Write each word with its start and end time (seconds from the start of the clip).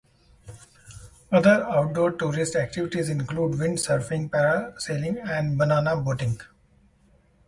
Other 1.31 1.63
outdoor 1.63 2.13
tourist 2.13 2.55
activities 2.55 3.07
include 3.07 3.59
wind 3.59 3.77
surfing, 3.77 4.31
parasailing, 4.31 5.23
and 5.29 5.59
banana 5.59 5.95
boating. 5.95 6.41